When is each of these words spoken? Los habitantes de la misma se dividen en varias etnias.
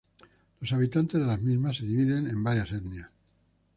Los 0.61 0.71
habitantes 0.73 1.21
de 1.21 1.27
la 1.27 1.37
misma 1.37 1.71
se 1.75 1.85
dividen 1.85 2.25
en 2.27 2.43
varias 2.43 2.71
etnias. 2.71 3.07